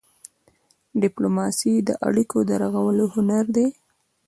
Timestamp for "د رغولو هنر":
2.49-3.45